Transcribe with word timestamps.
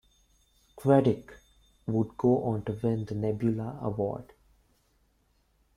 Chwedyk 0.79 1.29
would 1.85 2.17
go 2.17 2.43
on 2.45 2.63
to 2.63 2.71
win 2.81 3.05
the 3.05 3.13
Nebula 3.13 3.77
Award. 3.83 4.33